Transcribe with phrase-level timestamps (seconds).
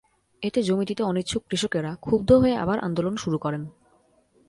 [0.43, 3.63] এতে জমি দিতে অনিচ্ছুক কৃষকেরা ক্ষুব্ধ হয়ে আবার আন্দোলন শুরু করেন।